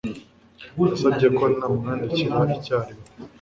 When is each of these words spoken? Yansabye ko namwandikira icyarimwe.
Yansabye 0.79 1.27
ko 1.37 1.43
namwandikira 1.57 2.37
icyarimwe. 2.57 3.07